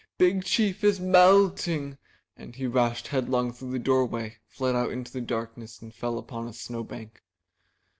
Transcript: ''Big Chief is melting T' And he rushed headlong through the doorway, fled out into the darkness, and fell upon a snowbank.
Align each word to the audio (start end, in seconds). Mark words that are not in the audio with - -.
''Big 0.17 0.43
Chief 0.43 0.83
is 0.83 0.99
melting 0.99 1.91
T' 1.91 1.97
And 2.35 2.55
he 2.55 2.65
rushed 2.65 3.09
headlong 3.09 3.53
through 3.53 3.69
the 3.69 3.77
doorway, 3.77 4.37
fled 4.47 4.73
out 4.75 4.91
into 4.91 5.11
the 5.11 5.21
darkness, 5.21 5.79
and 5.79 5.93
fell 5.93 6.17
upon 6.17 6.47
a 6.47 6.53
snowbank. 6.53 7.21